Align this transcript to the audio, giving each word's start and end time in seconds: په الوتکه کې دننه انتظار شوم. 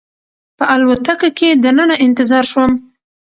په 0.57 0.63
الوتکه 0.73 1.29
کې 1.37 1.49
دننه 1.63 1.95
انتظار 2.05 2.45
شوم. 2.51 2.71